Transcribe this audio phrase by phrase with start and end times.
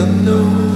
[0.00, 0.69] unknown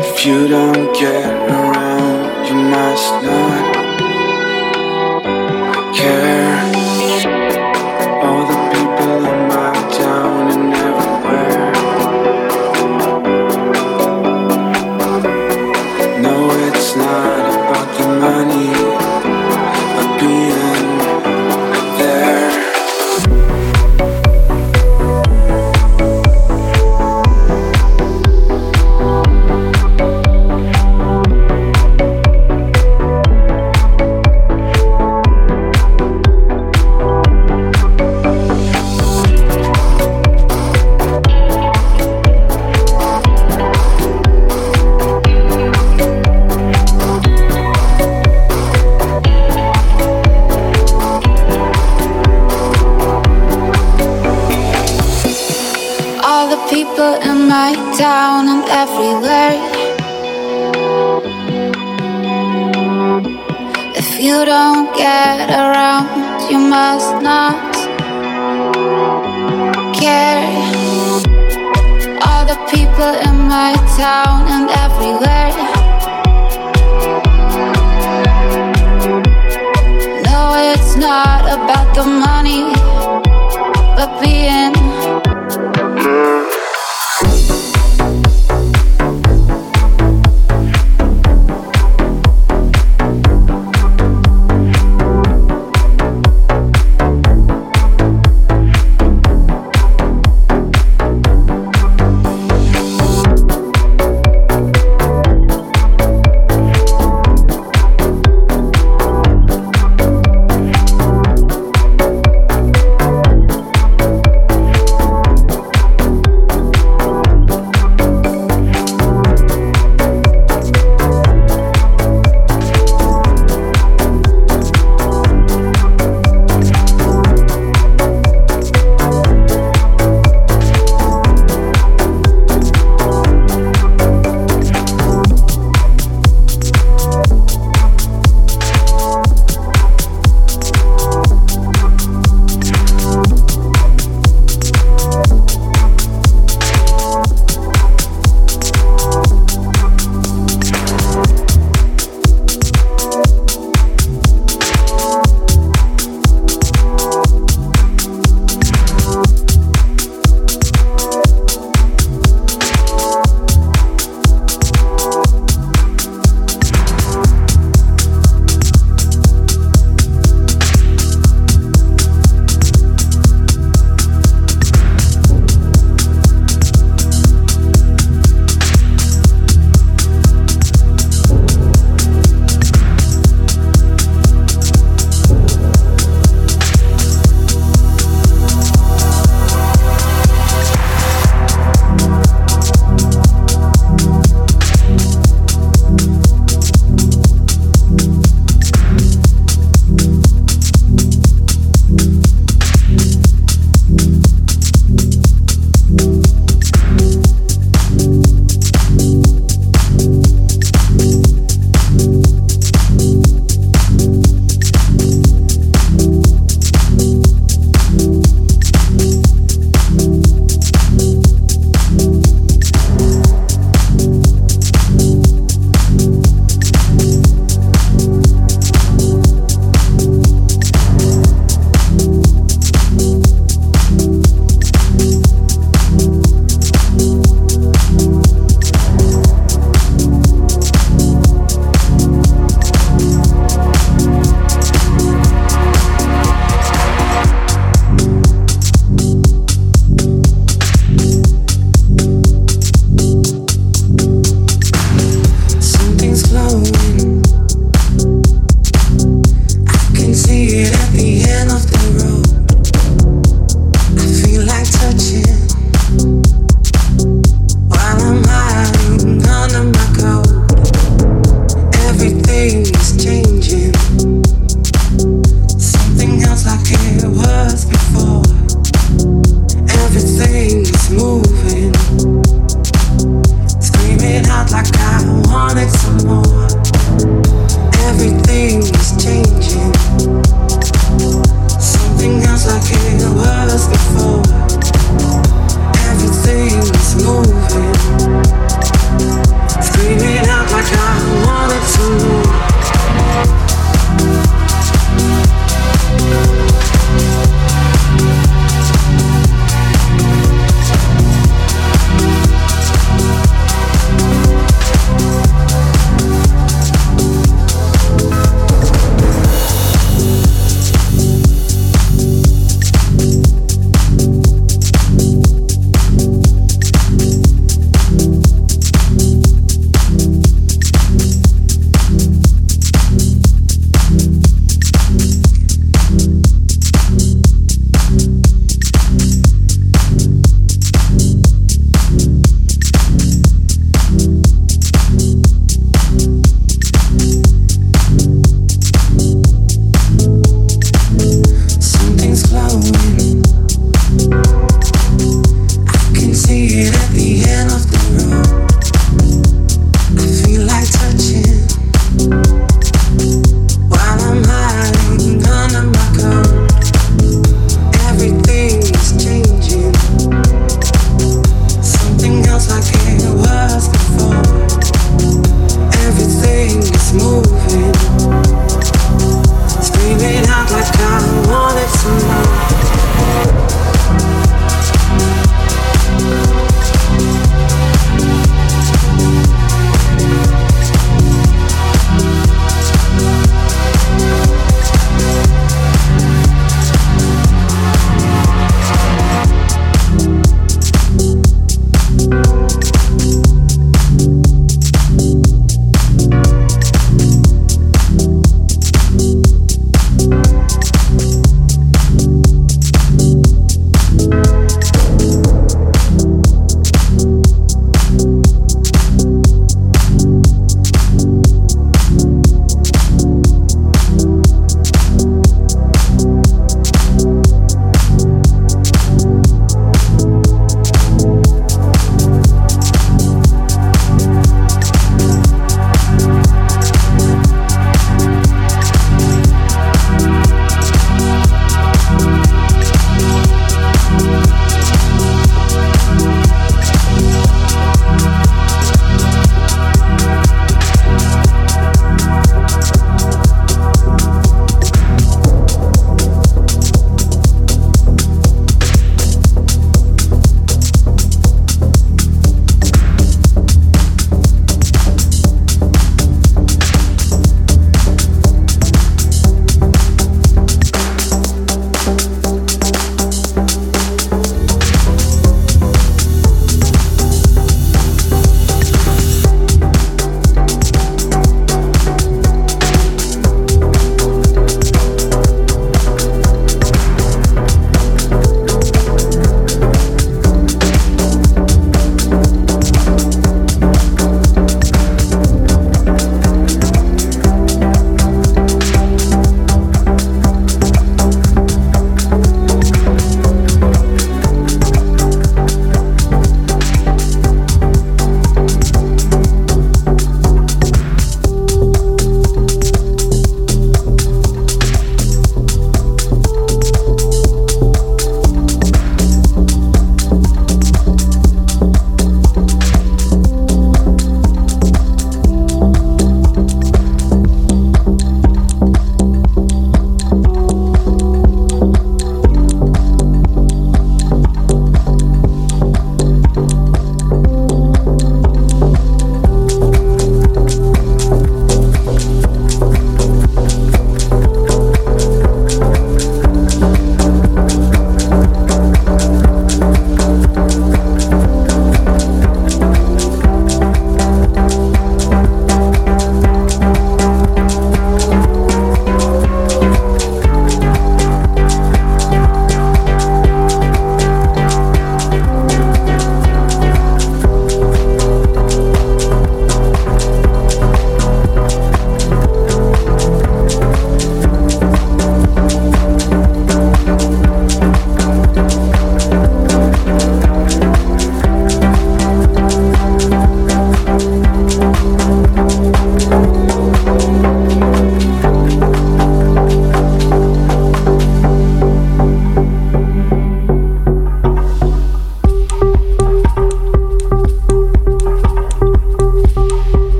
[0.00, 3.77] If you don't get around, you must not.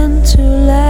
[0.00, 0.89] to let